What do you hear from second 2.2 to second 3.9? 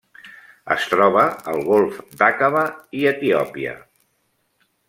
d'Aqaba i Etiòpia.